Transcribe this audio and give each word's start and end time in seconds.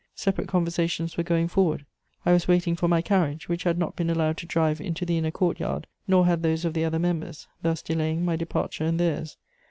Separate 0.15 0.47
conversations 0.47 1.15
were 1.15 1.21
going 1.23 1.47
forward; 1.47 1.85
I 2.25 2.33
was 2.33 2.47
waiting 2.47 2.75
for 2.75 2.87
my 2.87 3.03
carriage, 3.03 3.47
which 3.47 3.61
had 3.65 3.77
not 3.77 3.95
been 3.95 4.09
allowed 4.09 4.35
to 4.37 4.47
drive 4.47 4.81
into 4.81 5.05
the 5.05 5.15
inner 5.15 5.29
court 5.29 5.59
yard, 5.59 5.85
nor 6.07 6.25
had 6.25 6.41
those 6.41 6.65
of 6.65 6.73
the 6.73 6.83
other 6.83 6.97
members, 6.97 7.47
thus 7.61 7.83
delaying 7.83 8.25
my 8.25 8.35
departure 8.35 8.83
and 8.85 8.99
theirs. 8.99 9.37